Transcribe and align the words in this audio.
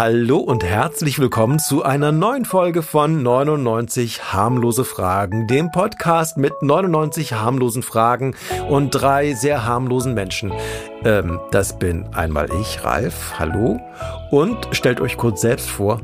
Hallo 0.00 0.38
und 0.38 0.64
herzlich 0.64 1.18
willkommen 1.18 1.58
zu 1.58 1.82
einer 1.82 2.10
neuen 2.10 2.46
Folge 2.46 2.80
von 2.80 3.22
99 3.22 4.32
harmlose 4.32 4.86
Fragen, 4.86 5.46
dem 5.46 5.70
Podcast 5.70 6.38
mit 6.38 6.54
99 6.62 7.34
harmlosen 7.34 7.82
Fragen 7.82 8.34
und 8.70 8.92
drei 8.92 9.34
sehr 9.34 9.66
harmlosen 9.66 10.14
Menschen. 10.14 10.54
Ähm, 11.04 11.38
das 11.50 11.78
bin 11.78 12.06
einmal 12.14 12.48
ich, 12.62 12.82
Ralf. 12.82 13.34
Hallo. 13.38 13.78
Und 14.30 14.68
stellt 14.72 15.02
euch 15.02 15.18
kurz 15.18 15.42
selbst 15.42 15.68
vor. 15.68 16.00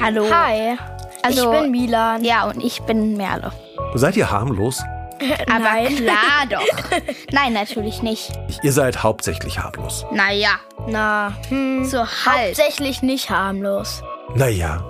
Hallo. 0.00 0.24
Hi. 0.32 0.78
Also, 1.22 1.52
ich 1.52 1.60
bin 1.60 1.70
Milan. 1.70 2.24
Ja, 2.24 2.48
und 2.48 2.64
ich 2.64 2.80
bin 2.84 3.18
Merle. 3.18 3.52
Seid 3.94 4.16
ihr 4.16 4.30
harmlos? 4.30 4.82
Aber 5.50 5.58
Nein. 5.60 5.96
klar 5.96 6.46
doch. 6.50 6.90
Nein, 7.32 7.52
natürlich 7.52 8.02
nicht. 8.02 8.30
Ihr 8.62 8.72
seid 8.72 9.02
hauptsächlich 9.02 9.58
harmlos. 9.58 10.04
Naja, 10.12 10.50
Na, 10.86 11.36
hm, 11.48 11.84
so 11.84 11.98
halb. 11.98 12.46
hauptsächlich 12.48 13.02
nicht 13.02 13.30
harmlos. 13.30 14.02
Naja. 14.34 14.84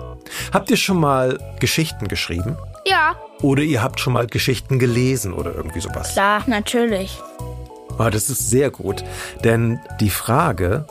Habt 0.53 0.69
ihr 0.69 0.77
schon 0.77 0.99
mal 0.99 1.39
Geschichten 1.59 2.07
geschrieben? 2.07 2.55
Ja, 2.85 3.15
Oder 3.41 3.61
ihr 3.63 3.81
habt 3.83 3.99
schon 3.99 4.13
mal 4.13 4.27
Geschichten 4.27 4.79
gelesen 4.79 5.33
oder 5.33 5.53
irgendwie 5.55 5.79
sowas? 5.79 6.13
Klar. 6.13 6.43
natürlich. 6.47 7.17
Ah, 7.97 8.09
das 8.09 8.29
ist 8.29 8.49
sehr 8.49 8.69
gut, 8.71 9.03
denn 9.43 9.79
die 9.99 10.09
Frage, 10.09 10.85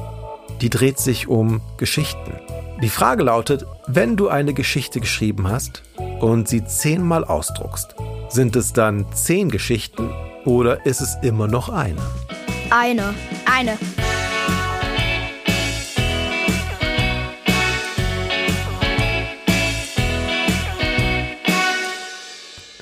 die 0.60 0.68
dreht 0.70 0.98
sich 0.98 1.28
um 1.28 1.60
Geschichten. 1.78 2.38
Die 2.82 2.88
Frage 2.90 3.22
lautet, 3.24 3.64
wenn 3.86 4.16
du 4.16 4.28
eine 4.28 4.52
Geschichte 4.54 5.00
geschrieben 5.00 5.48
hast 5.50 5.82
und 6.20 6.48
sie 6.48 6.64
zehnmal 6.64 7.24
ausdruckst, 7.24 7.94
sind 8.28 8.56
es 8.56 8.72
dann 8.72 9.06
zehn 9.12 9.50
Geschichten 9.50 10.10
oder 10.44 10.84
ist 10.86 11.00
es 11.00 11.16
immer 11.22 11.46
noch 11.46 11.68
eine? 11.68 12.00
Eine. 12.70 13.14
Eine. 13.46 13.78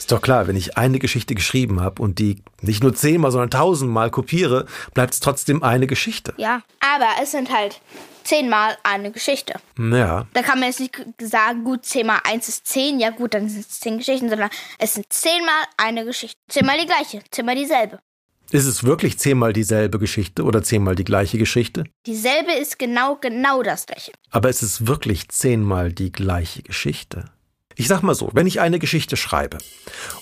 Ist 0.06 0.12
doch 0.12 0.22
klar, 0.22 0.46
wenn 0.46 0.54
ich 0.54 0.78
eine 0.78 1.00
Geschichte 1.00 1.34
geschrieben 1.34 1.80
habe 1.80 2.00
und 2.00 2.20
die 2.20 2.40
nicht 2.60 2.80
nur 2.80 2.94
zehnmal, 2.94 3.32
sondern 3.32 3.50
tausendmal 3.50 4.08
kopiere, 4.12 4.66
bleibt 4.94 5.14
es 5.14 5.18
trotzdem 5.18 5.64
eine 5.64 5.88
Geschichte. 5.88 6.32
Ja, 6.36 6.62
aber 6.78 7.08
es 7.20 7.32
sind 7.32 7.52
halt 7.52 7.80
zehnmal 8.22 8.76
eine 8.84 9.10
Geschichte. 9.10 9.54
Ja, 9.76 10.28
Da 10.32 10.42
kann 10.42 10.60
man 10.60 10.68
jetzt 10.68 10.78
nicht 10.78 10.96
sagen, 11.20 11.64
gut, 11.64 11.84
zehnmal 11.84 12.20
eins 12.22 12.46
ist 12.48 12.68
zehn, 12.68 13.00
ja 13.00 13.10
gut, 13.10 13.34
dann 13.34 13.48
sind 13.48 13.62
es 13.68 13.80
zehn 13.80 13.98
Geschichten, 13.98 14.28
sondern 14.28 14.50
es 14.78 14.94
sind 14.94 15.06
zehnmal 15.12 15.64
eine 15.76 16.04
Geschichte. 16.04 16.36
Zehnmal 16.48 16.78
die 16.78 16.86
gleiche, 16.86 17.24
zehnmal 17.32 17.56
dieselbe. 17.56 17.98
ist 18.52 18.66
es 18.66 18.84
wirklich 18.84 19.18
zehnmal 19.18 19.52
dieselbe 19.52 19.98
Geschichte 19.98 20.44
oder 20.44 20.62
zehnmal 20.62 20.94
die 20.94 21.02
gleiche 21.02 21.36
Geschichte? 21.36 21.82
Dieselbe 22.06 22.52
ist 22.52 22.78
genau, 22.78 23.16
genau 23.20 23.64
das 23.64 23.86
gleiche. 23.86 24.12
Aber 24.30 24.50
es 24.50 24.62
ist 24.62 24.86
wirklich 24.86 25.30
zehnmal 25.30 25.92
die 25.92 26.12
gleiche 26.12 26.62
Geschichte. 26.62 27.24
Ich 27.78 27.88
sag 27.88 28.02
mal 28.02 28.14
so, 28.14 28.30
wenn 28.32 28.46
ich 28.46 28.60
eine 28.60 28.78
Geschichte 28.78 29.18
schreibe 29.18 29.58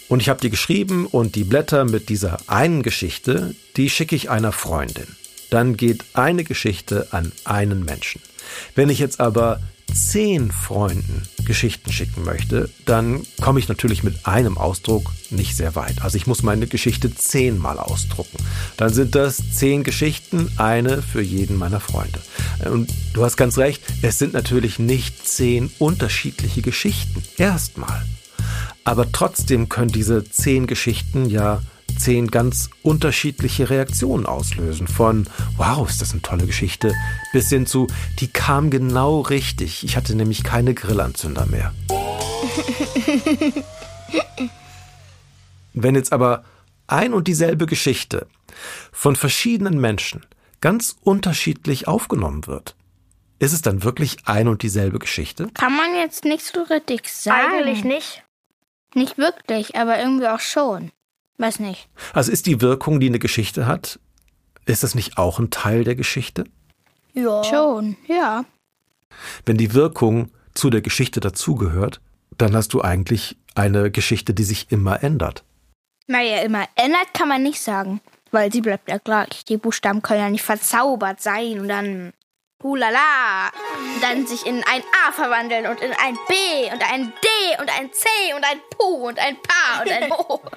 und 0.09 0.19
ich 0.21 0.29
habe 0.29 0.41
die 0.41 0.51
geschrieben 0.51 1.07
und 1.07 1.37
die 1.37 1.45
Blätter 1.45 1.85
mit 1.85 2.09
dieser 2.09 2.39
einen 2.49 2.83
Geschichte, 2.83 3.55
die 3.77 3.91
schicke 3.91 4.17
ich 4.17 4.29
einer 4.29 4.51
Freundin. 4.51 5.07
Dann 5.51 5.77
geht 5.77 6.05
eine 6.15 6.43
Geschichte 6.43 7.07
an 7.13 7.31
einen 7.45 7.85
Menschen. 7.85 8.21
Wenn 8.75 8.89
ich 8.89 8.99
jetzt 8.99 9.21
aber 9.21 9.61
zehn 9.95 10.51
Freunden 10.51 11.23
Geschichten 11.45 11.93
schicken 11.93 12.25
möchte, 12.25 12.71
dann 12.87 13.23
komme 13.41 13.61
ich 13.61 13.69
natürlich 13.69 14.03
mit 14.03 14.27
einem 14.27 14.59
Ausdruck 14.59 15.13
nicht 15.31 15.57
sehr 15.57 15.77
weit. 15.77 16.03
Also 16.03 16.17
ich 16.17 16.27
muss 16.27 16.43
meine 16.43 16.67
Geschichte 16.67 17.15
zehnmal 17.15 17.79
ausdrucken. 17.79 18.39
Dann 18.77 18.93
sind 18.93 19.15
das 19.15 19.41
zehn 19.53 19.85
Geschichten, 19.85 20.51
eine 20.57 21.03
für 21.03 21.23
jeden 21.23 21.57
meiner 21.57 21.81
Freunde. 21.81 22.19
Und 22.71 22.91
du 23.13 23.25
hast 23.25 23.37
ganz 23.37 23.59
recht, 23.59 23.83
es 24.03 24.19
sind 24.19 24.33
natürlich 24.33 24.79
nicht 24.79 25.27
zehn 25.27 25.71
unterschiedliche 25.79 26.63
Geschichten. 26.63 27.23
Erstmal. 27.37 28.05
Aber 28.85 29.11
trotzdem 29.13 29.69
können 29.69 29.91
diese 29.91 30.25
zehn 30.25 30.67
Geschichten 30.67 31.29
ja 31.29 31.63
zehn 31.99 32.29
ganz 32.29 32.71
unterschiedliche 32.83 33.71
Reaktionen 33.71 34.27
auslösen. 34.27 34.87
Von, 34.89 35.27
wow, 35.57 35.89
ist 35.89 36.03
das 36.03 36.13
eine 36.13 36.23
tolle 36.23 36.47
Geschichte, 36.47 36.93
bis 37.33 37.49
hin 37.49 37.67
zu, 37.67 37.87
die 38.21 38.29
kam 38.29 38.71
genau 38.71 39.21
richtig. 39.21 39.85
Ich 39.85 39.97
hatte 39.97 40.15
nämlich 40.15 40.43
keine 40.43 40.75
Grillanzünder 40.75 41.47
mehr. 41.47 41.73
Wenn 45.73 45.95
jetzt 45.95 46.13
aber 46.13 46.45
ein 46.87 47.15
und 47.15 47.27
dieselbe 47.27 47.67
Geschichte 47.67 48.27
von 48.93 49.17
verschiedenen 49.17 49.81
Menschen 49.81 50.25
ganz 50.65 50.97
unterschiedlich 51.03 51.89
aufgenommen 51.89 52.47
wird, 52.47 52.75
ist 53.39 53.53
es 53.53 53.61
dann 53.61 53.85
wirklich 53.85 54.17
ein 54.25 54.49
und 54.49 54.63
dieselbe 54.63 54.99
Geschichte? 54.99 55.49
Kann 55.53 55.77
man 55.77 55.95
jetzt 55.95 56.25
nicht 56.25 56.43
so 56.43 56.63
richtig 56.63 57.07
sagen. 57.11 57.53
Eigentlich 57.53 57.85
nicht. 57.85 58.23
Nicht 58.95 59.19
wirklich, 59.19 59.77
aber 59.77 59.99
irgendwie 59.99 60.27
auch 60.27 60.41
schon. 60.41 60.91
Weiß 61.37 61.59
nicht. 61.59 61.91
Also 62.15 62.33
ist 62.33 62.47
die 62.47 62.63
Wirkung, 62.63 62.99
die 62.99 63.09
eine 63.09 63.19
Geschichte 63.19 63.67
hat, 63.67 64.01
ist 64.65 64.83
das 64.83 64.95
nicht 64.95 65.19
auch 65.19 65.39
ein 65.39 65.51
Teil 65.51 65.85
der 65.85 65.97
Geschichte? 65.97 66.45
Ja. 67.13 67.45
Schon, 67.45 67.99
ja. 68.07 68.47
Wenn 69.45 69.59
die 69.59 69.75
Wirkung 69.75 70.31
zu 70.55 70.71
der 70.71 70.81
Geschichte 70.81 71.21
dazugehört, 71.21 72.01
dann 72.39 72.57
hast 72.57 72.73
du 72.73 72.81
eigentlich 72.81 73.37
eine 73.55 73.91
Geschichte, 73.91 74.33
die 74.33 74.45
sich 74.45 74.73
immer 74.73 75.03
ändert. 75.03 75.45
Naja, 76.07 76.39
immer 76.39 76.67
ändert 76.75 77.13
kann 77.13 77.29
man 77.29 77.43
nicht 77.43 77.61
sagen, 77.61 78.01
weil 78.35 78.53
sie 78.53 78.61
bleibt 78.61 78.91
ja 78.91 78.99
gleich. 78.99 79.45
Die 79.49 79.57
Buchstaben 79.57 80.03
können 80.03 80.21
ja 80.21 80.29
nicht 80.29 80.43
verzaubert 80.43 81.23
sein 81.23 81.61
und 81.61 81.69
dann 81.69 82.13
hulala, 82.63 83.51
und 83.95 84.03
dann 84.03 84.27
sich 84.27 84.47
in 84.47 84.57
ein 84.57 84.83
A 85.07 85.13
verwandeln 85.13 85.67
und 85.67 85.81
in 85.81 85.93
ein 85.93 86.19
B 86.29 86.73
und 86.73 86.83
ein 86.93 87.13
D 87.23 87.61
und 87.61 87.71
ein 87.79 87.91
C 87.93 88.09
und 88.35 88.45
ein 88.45 88.59
Pu 88.71 89.09
und 89.09 89.19
ein 89.19 89.37
Pa 89.37 89.83
und 89.83 89.91
ein 89.91 90.13
O. 90.13 90.41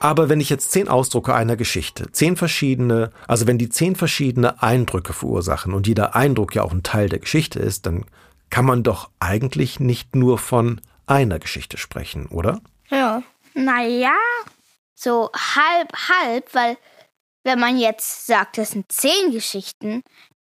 Aber 0.00 0.28
wenn 0.28 0.40
ich 0.40 0.50
jetzt 0.50 0.72
zehn 0.72 0.88
Ausdrucke 0.88 1.32
einer 1.32 1.56
Geschichte, 1.56 2.10
zehn 2.10 2.36
verschiedene, 2.36 3.12
also 3.28 3.46
wenn 3.46 3.56
die 3.56 3.68
zehn 3.68 3.94
verschiedene 3.94 4.60
Eindrücke 4.60 5.12
verursachen 5.12 5.72
und 5.72 5.86
jeder 5.86 6.16
Eindruck 6.16 6.56
ja 6.56 6.62
auch 6.62 6.72
ein 6.72 6.82
Teil 6.82 7.08
der 7.08 7.20
Geschichte 7.20 7.60
ist, 7.60 7.86
dann 7.86 8.04
kann 8.50 8.64
man 8.64 8.82
doch 8.82 9.10
eigentlich 9.20 9.78
nicht 9.78 10.16
nur 10.16 10.38
von 10.38 10.80
einer 11.06 11.38
Geschichte 11.38 11.78
sprechen, 11.78 12.26
oder? 12.26 12.60
Ja. 12.90 13.22
Naja, 13.54 14.12
so 15.02 15.30
halb, 15.34 15.92
halb, 16.08 16.54
weil 16.54 16.76
wenn 17.44 17.58
man 17.58 17.78
jetzt 17.78 18.26
sagt, 18.26 18.58
das 18.58 18.72
sind 18.72 18.90
zehn 18.92 19.32
Geschichten, 19.32 20.02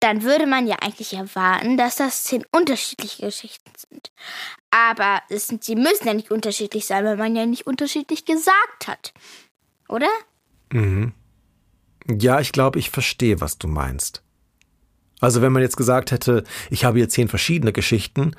dann 0.00 0.22
würde 0.22 0.46
man 0.46 0.66
ja 0.66 0.76
eigentlich 0.80 1.14
erwarten, 1.14 1.76
dass 1.76 1.96
das 1.96 2.24
zehn 2.24 2.44
unterschiedliche 2.52 3.26
Geschichten 3.26 3.70
sind. 3.76 4.10
Aber 4.70 5.20
es 5.28 5.48
sind, 5.48 5.64
sie 5.64 5.76
müssen 5.76 6.06
ja 6.06 6.14
nicht 6.14 6.30
unterschiedlich 6.30 6.86
sein, 6.86 7.04
weil 7.04 7.16
man 7.16 7.34
ja 7.34 7.46
nicht 7.46 7.66
unterschiedlich 7.66 8.24
gesagt 8.24 8.86
hat. 8.86 9.12
Oder? 9.88 10.08
Mhm. 10.72 11.12
Ja, 12.06 12.40
ich 12.40 12.52
glaube, 12.52 12.78
ich 12.78 12.90
verstehe, 12.90 13.40
was 13.40 13.58
du 13.58 13.66
meinst. 13.66 14.22
Also 15.20 15.42
wenn 15.42 15.52
man 15.52 15.62
jetzt 15.62 15.76
gesagt 15.76 16.12
hätte, 16.12 16.44
ich 16.70 16.84
habe 16.84 16.98
hier 16.98 17.08
zehn 17.08 17.28
verschiedene 17.28 17.72
Geschichten 17.72 18.36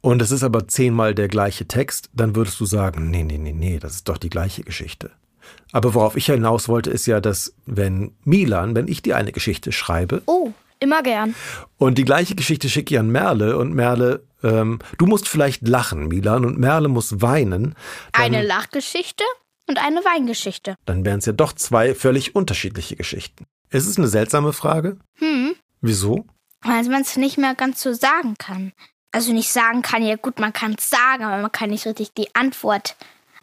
und 0.00 0.22
es 0.22 0.30
ist 0.30 0.44
aber 0.44 0.68
zehnmal 0.68 1.14
der 1.14 1.28
gleiche 1.28 1.66
Text, 1.66 2.10
dann 2.12 2.36
würdest 2.36 2.60
du 2.60 2.64
sagen, 2.64 3.10
nee, 3.10 3.24
nee, 3.24 3.38
nee, 3.38 3.52
nee, 3.52 3.78
das 3.78 3.96
ist 3.96 4.08
doch 4.08 4.18
die 4.18 4.30
gleiche 4.30 4.62
Geschichte. 4.62 5.10
Aber 5.72 5.94
worauf 5.94 6.16
ich 6.16 6.26
hinaus 6.26 6.68
wollte, 6.68 6.90
ist 6.90 7.06
ja, 7.06 7.20
dass 7.20 7.54
wenn 7.66 8.14
Milan, 8.24 8.74
wenn 8.76 8.88
ich 8.88 9.02
dir 9.02 9.16
eine 9.16 9.32
Geschichte 9.32 9.72
schreibe 9.72 10.22
Oh, 10.26 10.52
immer 10.80 11.02
gern. 11.02 11.34
und 11.78 11.98
die 11.98 12.04
gleiche 12.04 12.34
Geschichte 12.34 12.68
schicke 12.68 12.94
ich 12.94 12.98
an 13.00 13.08
Merle 13.10 13.56
und 13.56 13.72
Merle, 13.74 14.22
ähm, 14.42 14.80
du 14.98 15.06
musst 15.06 15.28
vielleicht 15.28 15.66
lachen, 15.68 16.08
Milan, 16.08 16.44
und 16.44 16.58
Merle 16.58 16.88
muss 16.88 17.20
weinen, 17.22 17.74
Eine 18.12 18.42
Lachgeschichte 18.42 19.24
und 19.68 19.78
eine 19.78 20.00
Weingeschichte. 20.04 20.74
dann 20.86 21.04
wären 21.04 21.18
es 21.20 21.26
ja 21.26 21.32
doch 21.32 21.52
zwei 21.52 21.94
völlig 21.94 22.34
unterschiedliche 22.34 22.96
Geschichten. 22.96 23.44
Ist 23.70 23.86
es 23.86 23.96
eine 23.96 24.08
seltsame 24.08 24.52
Frage? 24.52 24.98
Hm, 25.18 25.54
Wieso? 25.80 26.26
weil 26.64 26.84
man 26.84 27.02
es 27.02 27.16
nicht 27.16 27.38
mehr 27.38 27.54
ganz 27.56 27.82
so 27.82 27.92
sagen 27.92 28.34
kann. 28.38 28.72
Also 29.10 29.32
nicht 29.32 29.50
sagen 29.50 29.82
kann, 29.82 30.02
ja 30.04 30.14
gut, 30.16 30.38
man 30.38 30.52
kann 30.52 30.76
es 30.78 30.88
sagen, 30.90 31.24
aber 31.24 31.42
man 31.42 31.50
kann 31.52 31.70
nicht 31.70 31.86
richtig 31.86 32.12
die 32.14 32.32
Antwort 32.36 32.96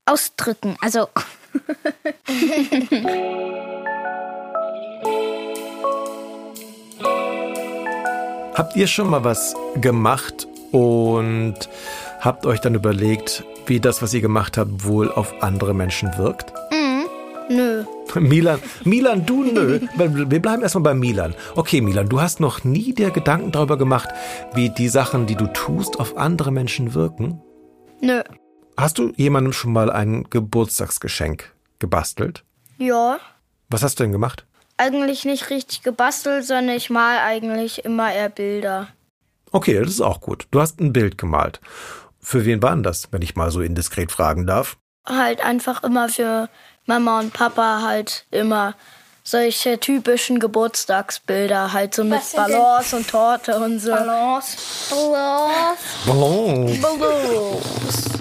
ausdrücken. 0.06 0.78
Also 0.82 1.10
Habt 8.56 8.76
ihr 8.76 8.88
schon 8.88 9.10
mal 9.10 9.24
was 9.24 9.56
gemacht 9.80 10.48
und 10.72 11.56
habt 12.20 12.46
euch 12.46 12.60
dann 12.60 12.76
überlegt, 12.76 13.44
wie 13.68 13.80
das, 13.80 14.02
was 14.02 14.14
ihr 14.14 14.22
gemacht 14.22 14.58
habt, 14.58 14.84
wohl 14.84 15.12
auf 15.12 15.42
andere 15.42 15.74
Menschen 15.74 16.18
wirkt? 16.18 16.54
Nö. 17.50 17.84
Milan, 18.16 18.60
Milan, 18.84 19.26
du 19.26 19.44
nö. 19.44 19.80
Wir 19.96 20.40
bleiben 20.40 20.62
erstmal 20.62 20.84
bei 20.84 20.94
Milan. 20.94 21.34
Okay, 21.56 21.82
Milan, 21.82 22.08
du 22.08 22.22
hast 22.22 22.40
noch 22.40 22.64
nie 22.64 22.94
dir 22.94 23.10
Gedanken 23.10 23.52
darüber 23.52 23.78
gemacht, 23.78 24.10
wie 24.54 24.70
die 24.70 24.88
Sachen, 24.88 25.26
die 25.26 25.36
du 25.36 25.48
tust, 25.48 26.00
auf 26.00 26.16
andere 26.16 26.52
Menschen 26.52 26.94
wirken? 26.94 27.42
Nö. 28.02 28.22
Hast 28.80 28.98
du 28.98 29.12
jemandem 29.18 29.52
schon 29.52 29.74
mal 29.74 29.92
ein 29.92 30.24
Geburtstagsgeschenk 30.30 31.52
gebastelt? 31.80 32.46
Ja. 32.78 33.20
Was 33.70 33.84
hast 33.84 34.00
du 34.00 34.04
denn 34.04 34.14
gemacht? 34.14 34.46
Eigentlich 34.78 35.26
nicht 35.26 35.50
richtig 35.50 35.84
gebastelt, 35.84 36.46
sondern 36.46 36.78
ich 36.78 36.90
mal 36.90 37.20
eigentlich 37.20 37.84
immer 37.84 38.14
eher 38.14 38.30
Bilder. 38.30 38.88
Okay, 39.52 39.78
das 39.82 39.90
ist 39.90 40.02
auch 40.02 40.22
gut. 40.22 40.48
Du 40.52 40.62
hast 40.62 40.80
ein 40.80 40.94
Bild 40.94 41.18
gemalt. 41.18 41.60
Für 42.22 42.46
wen 42.46 42.62
war 42.62 42.72
denn 42.72 42.84
das, 42.84 43.12
wenn 43.12 43.22
ich 43.22 43.36
mal 43.36 43.52
so 43.52 43.60
indiskret 43.60 44.14
fragen 44.14 44.48
darf? 44.48 44.78
Halt 45.06 45.44
einfach 45.44 45.84
immer 45.84 46.08
für 46.08 46.48
Mama 46.86 47.20
und 47.20 47.34
Papa 47.34 47.82
halt 47.84 48.28
immer 48.32 48.76
solche 49.26 49.78
typischen 49.82 50.40
Geburtstagsbilder, 50.40 51.74
halt 51.74 51.94
so 51.94 52.06
mit 52.06 52.22
Ballons 52.34 52.94
und 52.94 53.10
Torte 53.10 53.60
und 53.60 53.80
so. 53.80 53.92
Balance. 53.92 54.58
Balance. 54.90 55.84
Ballon. 56.06 56.82
Ballons. 56.82 58.19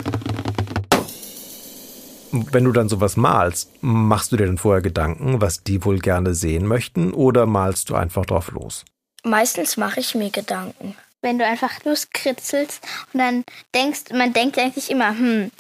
Wenn 2.31 2.65
du 2.65 2.73
dann 2.73 2.89
sowas 2.89 3.17
malst, 3.17 3.71
machst 3.81 4.33
du 4.33 4.37
dir 4.37 4.47
denn 4.47 4.59
vorher 4.59 4.83
Gedanken, 4.83 5.41
was 5.41 5.63
die 5.63 5.85
wohl 5.85 5.99
gerne 5.99 6.35
sehen 6.35 6.67
möchten, 6.67 7.13
oder 7.13 7.47
malst 7.47 7.91
du 7.91 7.95
einfach 7.95 8.27
drauf 8.27 8.51
los? 8.53 8.85
Meistens 9.25 9.77
mache 9.77 10.01
ich 10.01 10.15
mir 10.15 10.31
Gedanken. 10.31 10.95
Wenn 11.23 11.39
du 11.39 11.47
einfach 11.47 11.85
loskritzelst 11.85 12.81
und 13.13 13.21
dann 13.21 13.45
denkst, 13.75 14.13
man 14.13 14.33
denkt 14.33 14.59
eigentlich 14.59 14.91
immer, 14.91 15.11
hm, 15.11 15.51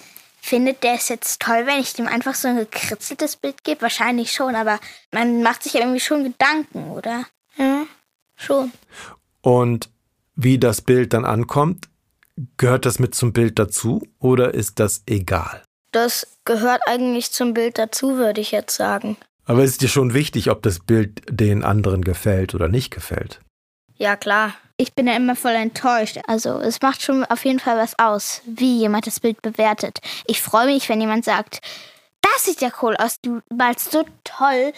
findet 0.40 0.82
der 0.84 0.94
es 0.94 1.08
jetzt 1.08 1.40
toll, 1.40 1.66
wenn 1.66 1.80
ich 1.80 1.94
dem 1.94 2.06
einfach 2.06 2.34
so 2.34 2.48
ein 2.48 2.56
gekritzeltes 2.56 3.36
Bild 3.36 3.64
gebe? 3.64 3.82
Wahrscheinlich 3.82 4.32
schon, 4.32 4.54
aber 4.54 4.78
man 5.12 5.42
macht 5.42 5.62
sich 5.62 5.74
ja 5.74 5.80
irgendwie 5.80 6.00
schon 6.00 6.24
Gedanken, 6.24 6.90
oder? 6.90 7.24
Ja, 7.56 7.84
schon. 8.36 8.72
Und 9.40 9.90
wie 10.36 10.58
das 10.58 10.80
Bild 10.82 11.12
dann 11.12 11.24
ankommt, 11.24 11.88
gehört 12.56 12.86
das 12.86 12.98
mit 12.98 13.14
zum 13.14 13.32
Bild 13.32 13.58
dazu 13.58 14.06
oder 14.20 14.54
ist 14.54 14.78
das 14.78 15.02
egal? 15.06 15.62
Das 15.92 16.38
gehört 16.44 16.82
eigentlich 16.86 17.32
zum 17.32 17.54
Bild 17.54 17.78
dazu, 17.78 18.16
würde 18.16 18.40
ich 18.40 18.50
jetzt 18.50 18.76
sagen. 18.76 19.16
Aber 19.44 19.64
ist 19.64 19.80
dir 19.80 19.88
schon 19.88 20.12
wichtig, 20.12 20.50
ob 20.50 20.62
das 20.62 20.80
Bild 20.80 21.22
den 21.28 21.64
anderen 21.64 22.04
gefällt 22.04 22.54
oder 22.54 22.68
nicht 22.68 22.90
gefällt? 22.90 23.40
Ja, 23.96 24.16
klar. 24.16 24.54
Ich 24.76 24.92
bin 24.94 25.06
ja 25.06 25.16
immer 25.16 25.34
voll 25.34 25.54
enttäuscht. 25.54 26.18
Also 26.26 26.58
es 26.58 26.80
macht 26.82 27.02
schon 27.02 27.24
auf 27.24 27.44
jeden 27.44 27.58
Fall 27.58 27.78
was 27.78 27.98
aus, 27.98 28.42
wie 28.46 28.78
jemand 28.78 29.06
das 29.06 29.20
Bild 29.20 29.42
bewertet. 29.42 29.98
Ich 30.26 30.40
freue 30.40 30.66
mich, 30.66 30.88
wenn 30.88 31.00
jemand 31.00 31.24
sagt, 31.24 31.60
das 32.20 32.44
sieht 32.44 32.60
ja 32.60 32.70
cool 32.82 32.94
aus, 32.96 33.16
du 33.20 33.40
malst 33.52 33.90
so 33.90 34.04
toll. 34.22 34.72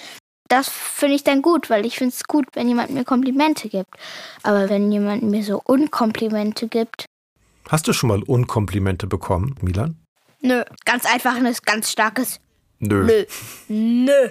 Das 0.49 0.69
finde 0.69 1.17
ich 1.17 1.25
dann 1.25 1.43
gut, 1.43 1.69
weil 1.69 1.85
ich 1.85 1.97
finde 1.99 2.15
es 2.15 2.25
gut, 2.25 2.47
wenn 2.55 2.69
jemand 2.69 2.91
mir 2.91 3.05
Komplimente 3.05 3.69
gibt. 3.69 3.95
Aber 4.43 4.69
wenn 4.69 4.91
jemand 4.91 5.23
mir 5.23 5.45
so 5.45 5.61
Unkomplimente 5.65 6.69
gibt, 6.69 7.07
Hast 7.71 7.87
du 7.87 7.93
schon 7.93 8.09
mal 8.09 8.25
Unkomplimente 8.25 9.07
bekommen, 9.07 9.55
Milan? 9.61 9.97
Nö. 10.43 10.63
ganz 10.85 11.05
einfach 11.07 11.37
ein 11.37 11.55
ganz 11.65 11.91
starkes 11.91 12.41
Nö. 12.79 13.05
Nö. 13.05 13.27
Nö. 13.69 14.31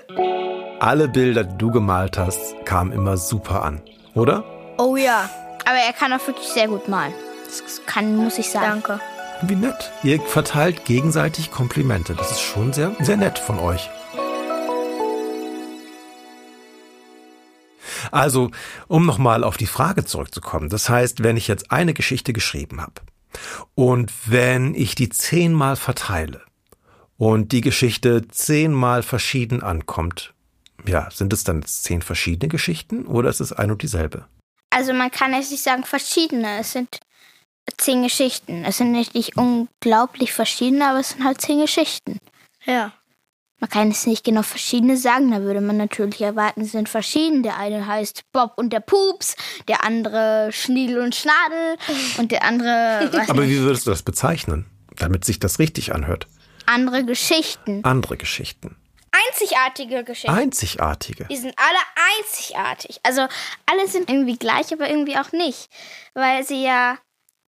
Alle 0.80 1.08
Bilder, 1.08 1.44
die 1.44 1.58
du 1.58 1.70
gemalt 1.72 2.18
hast, 2.18 2.56
kamen 2.66 2.92
immer 2.92 3.16
super 3.16 3.64
an, 3.64 3.82
oder? 4.16 4.44
Oh 4.80 4.96
ja, 4.96 5.30
Aber 5.66 5.78
er 5.78 5.94
kann 5.94 6.12
auch 6.14 6.26
wirklich 6.26 6.48
sehr 6.48 6.68
gut 6.68 6.88
malen. 6.88 7.14
Das 7.46 7.82
kann, 7.86 8.16
muss 8.16 8.40
ich 8.40 8.50
sagen. 8.50 8.82
danke. 8.84 9.00
Wie 9.44 9.56
nett. 9.56 9.92
Ihr 10.04 10.20
verteilt 10.20 10.86
gegenseitig 10.86 11.52
Komplimente. 11.52 12.16
Das 12.16 12.32
ist 12.32 12.42
schon 12.42 12.74
sehr, 12.74 12.96
sehr 13.00 13.18
nett 13.18 13.38
von 13.38 13.60
euch. 13.60 13.90
Also, 18.12 18.50
um 18.88 19.06
nochmal 19.06 19.44
auf 19.44 19.58
die 19.58 19.68
Frage 19.68 20.06
zurückzukommen. 20.06 20.70
Das 20.70 20.90
heißt, 20.90 21.24
wenn 21.24 21.38
ich 21.38 21.48
jetzt 21.48 21.72
eine 21.72 21.94
Geschichte 21.94 22.34
geschrieben 22.34 22.82
habe 22.82 22.94
und 23.76 24.12
wenn 24.26 24.76
ich 24.76 24.96
die 24.96 25.10
zehnmal 25.10 25.76
verteile 25.76 26.42
und 27.18 27.52
die 27.52 27.62
Geschichte 27.62 28.28
zehnmal 28.28 29.04
verschieden 29.04 29.62
ankommt, 29.62 30.34
ja, 30.86 31.10
sind 31.12 31.34
es 31.34 31.44
dann 31.44 31.64
zehn 31.64 32.02
verschiedene 32.02 32.50
Geschichten 32.50 33.06
oder 33.06 33.30
ist 33.30 33.42
es 33.42 33.54
ein 33.54 33.72
und 33.72 33.82
dieselbe? 33.82 34.26
Also 34.70 34.94
man 34.94 35.12
kann 35.12 35.34
jetzt 35.34 35.52
nicht 35.52 35.64
sagen 35.64 35.84
verschiedene. 35.84 36.60
Es 36.60 36.74
sind 36.74 37.00
zehn 37.78 38.04
Geschichten. 38.04 38.64
Es 38.66 38.78
sind 38.78 38.92
nicht, 38.92 39.14
nicht 39.14 39.36
unglaublich 39.38 40.34
verschiedene, 40.34 40.88
aber 40.88 41.00
es 41.00 41.10
sind 41.10 41.24
halt 41.24 41.42
zehn 41.42 41.60
Geschichten. 41.60 42.20
Ja. 42.66 42.94
Man 43.60 43.70
kann 43.70 43.92
es 43.92 44.06
nicht 44.08 44.24
genau 44.24 44.42
verschiedene 44.42 44.96
sagen, 44.98 45.32
da 45.32 45.42
würde 45.42 45.62
man 45.62 45.78
natürlich 45.78 46.22
erwarten, 46.22 46.62
es 46.62 46.72
sind 46.72 46.88
verschieden. 46.90 47.44
Der 47.44 47.58
eine 47.58 47.86
heißt 47.86 48.24
Bob 48.32 48.54
und 48.56 48.72
der 48.72 48.80
Pups, 48.80 49.36
der 49.68 49.84
andere 49.84 50.50
Schniedel 50.52 51.00
und 51.00 51.14
Schnadel 51.16 51.78
und 52.18 52.32
der 52.32 52.44
andere 52.44 53.10
was 53.12 53.30
Aber 53.30 53.42
nicht, 53.42 53.52
wie 53.52 53.62
würdest 53.62 53.86
du 53.86 53.92
das 53.92 54.04
bezeichnen, 54.04 54.66
damit 54.96 55.26
sich 55.26 55.40
das 55.40 55.60
richtig 55.60 55.94
anhört? 55.94 56.28
andere 56.70 57.04
Geschichten. 57.04 57.84
Andere 57.84 58.16
Geschichten. 58.18 58.76
Einzigartige 59.12 60.04
Geschichten. 60.04 60.36
Einzigartige. 60.36 61.26
Die 61.30 61.38
sind 61.38 61.56
alle 61.58 61.80
einzigartig. 62.20 63.00
Also 63.04 63.22
alle 63.66 63.88
sind 63.88 64.10
irgendwie 64.10 64.38
gleich, 64.38 64.72
aber 64.72 64.88
irgendwie 64.90 65.18
auch 65.18 65.32
nicht, 65.32 65.68
weil 66.14 66.46
sie 66.46 66.64
ja 66.64 66.98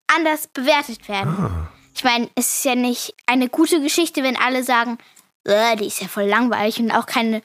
anders 0.07 0.49
bewertet 0.49 1.07
werden. 1.09 1.37
Ah. 1.39 1.69
Ich 1.95 2.03
meine, 2.03 2.31
es 2.35 2.55
ist 2.55 2.65
ja 2.65 2.75
nicht 2.75 3.15
eine 3.27 3.49
gute 3.49 3.83
Geschichte, 3.83 4.23
wenn 4.23 4.37
alle 4.37 4.65
sagen, 4.65 4.97
"Äh, 5.45 5.77
die 5.77 5.87
ist 5.87 6.01
ja 6.01 6.09
voll 6.09 6.25
langweilig 6.25 6.79
und 6.81 6.91
auch 6.91 7.07
keine 7.07 7.43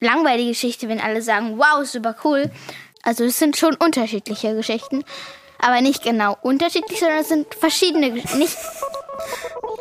langweilige 0.00 0.50
Geschichte, 0.50 0.88
wenn 0.88 1.00
alle 1.00 1.22
sagen, 1.22 1.58
wow, 1.58 1.86
super 1.86 2.16
cool. 2.24 2.50
Also 3.02 3.24
es 3.24 3.38
sind 3.38 3.56
schon 3.56 3.74
unterschiedliche 3.76 4.54
Geschichten, 4.54 5.04
aber 5.58 5.80
nicht 5.80 6.02
genau 6.02 6.36
unterschiedlich, 6.42 6.98
sondern 6.98 7.18
es 7.20 7.28
sind 7.28 7.54
verschiedene 7.54 8.10
Geschichten. 8.10 8.38
Nicht, 8.38 8.56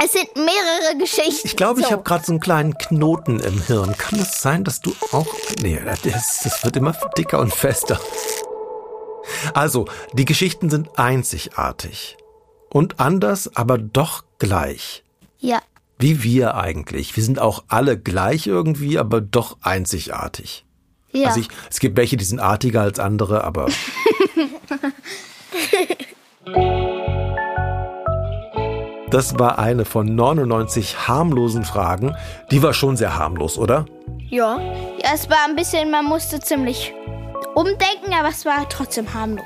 es 0.04 0.12
sind 0.14 0.36
mehrere 0.36 0.98
Geschichten. 1.00 1.48
Ich 1.48 1.56
glaube, 1.56 1.80
ich 1.80 1.88
So. 1.88 1.94
habe 1.94 2.04
gerade 2.04 2.24
so 2.24 2.32
einen 2.34 2.40
kleinen 2.40 2.78
Knoten 2.78 3.40
im 3.40 3.62
Hirn. 3.64 3.98
Kann 3.98 4.20
es 4.20 4.42
sein, 4.42 4.64
dass 4.64 4.82
du 4.82 4.96
auch. 5.12 5.26
Nee, 5.62 5.82
das, 6.04 6.44
das 6.44 6.64
wird 6.64 6.76
immer 6.78 6.94
dicker 7.18 7.40
und 7.40 7.54
fester. 7.54 8.00
Also, 9.54 9.86
die 10.14 10.26
Geschichten 10.26 10.70
sind 10.70 10.98
einzigartig. 11.00 12.18
Und 12.70 13.00
anders, 13.00 13.56
aber 13.56 13.78
doch 13.78 14.24
gleich. 14.38 15.04
Ja, 15.40 15.62
Wie 15.98 16.24
wir 16.24 16.56
eigentlich. 16.56 17.16
Wir 17.16 17.24
sind 17.24 17.40
auch 17.40 17.64
alle 17.68 17.98
gleich 17.98 18.48
irgendwie, 18.48 19.00
aber 19.00 19.22
doch 19.22 19.58
einzigartig. 19.62 20.66
ja. 21.12 21.28
Also 21.28 21.40
ich, 21.40 21.48
es 21.70 21.80
gibt 21.80 21.98
welche, 21.98 22.18
die 22.18 22.26
sind 22.26 22.40
artiger 22.40 22.82
als 22.82 23.00
andere, 23.00 23.44
aber. 23.44 23.68
Das 29.12 29.40
war 29.40 29.60
eine 29.60 29.86
von 29.86 30.14
99 30.14 31.08
harmlosen 31.08 31.64
Fragen. 31.64 32.18
Die 32.52 32.62
war 32.62 32.74
schon 32.74 32.98
sehr 32.98 33.18
harmlos, 33.18 33.58
oder? 33.58 33.86
Ja. 34.30 34.60
Ja, 34.60 35.14
es 35.14 35.30
war 35.30 35.38
ein 35.48 35.56
bisschen, 35.56 35.90
man 35.90 36.06
musste 36.06 36.40
ziemlich 36.42 36.94
umdenken, 37.54 38.14
aber 38.20 38.30
es 38.30 38.46
war 38.46 38.68
trotzdem 38.68 39.14
harmlos. 39.14 39.46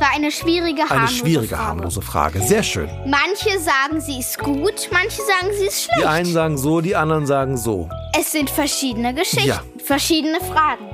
War 0.00 0.08
eine 0.14 0.30
schwierige, 0.30 0.82
Eine 0.82 0.90
harmlose 0.90 1.14
schwierige, 1.14 1.54
Frage. 1.56 1.66
harmlose 1.68 2.02
Frage. 2.02 2.40
Sehr 2.42 2.62
schön. 2.62 2.88
Manche 3.06 3.58
sagen, 3.60 4.00
sie 4.00 4.18
ist 4.18 4.38
gut, 4.38 4.88
manche 4.90 5.18
sagen, 5.22 5.52
sie 5.58 5.66
ist 5.66 5.88
Die 5.88 5.92
schlecht. 5.94 6.06
einen 6.06 6.32
sagen 6.32 6.56
so, 6.58 6.80
die 6.80 6.96
anderen 6.96 7.26
sagen 7.26 7.56
so. 7.58 7.88
Es 8.18 8.32
sind 8.32 8.48
verschiedene 8.50 9.12
Geschichten, 9.14 9.48
Ja. 9.48 9.60
verschiedene 9.84 10.38
Fragen. 10.40 10.86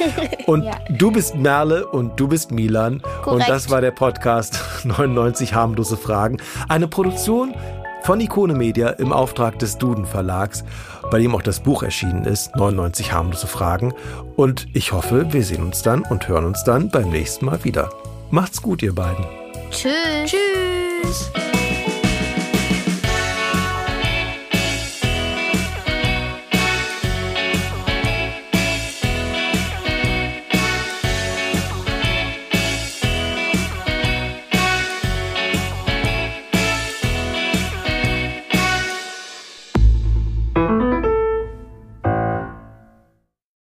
Und 0.46 0.62
Ja. 0.64 0.72
du 0.88 1.10
bist 1.10 1.34
Merle 1.34 1.86
und 1.86 2.18
du 2.18 2.26
bist 2.28 2.50
Milan. 2.52 2.94
Und 2.94 3.22
Korrekt. 3.22 3.48
das 3.50 3.68
war 3.70 3.80
der 3.82 3.90
Podcast 3.90 4.58
99 4.84 5.52
harmlose 5.54 5.96
Fragen. 5.98 6.38
Eine 6.68 6.88
Produktion 6.88 7.54
von 8.02 8.20
Ikone 8.20 8.54
Media 8.54 8.90
im 8.90 9.12
Auftrag 9.12 9.58
des 9.58 9.76
Duden 9.78 10.06
Verlags, 10.06 10.64
bei 11.10 11.18
dem 11.18 11.34
auch 11.34 11.42
das 11.42 11.60
Buch 11.60 11.82
erschienen 11.82 12.24
ist, 12.24 12.54
99 12.56 13.12
harmlose 13.12 13.46
Fragen. 13.46 13.92
Und 14.36 14.68
ich 14.74 14.92
hoffe, 14.92 15.26
wir 15.32 15.42
sehen 15.44 15.64
uns 15.64 15.82
dann 15.82 16.02
und 16.02 16.28
hören 16.28 16.44
uns 16.46 16.64
dann 16.64 16.88
beim 16.90 17.10
nächsten 17.10 17.44
Mal 17.46 17.62
wieder. 17.64 17.90
Macht's 18.30 18.60
gut, 18.60 18.82
ihr 18.82 18.94
beiden. 18.94 19.24
Tschüss. 19.70 20.30
Tschüss. 20.30 21.30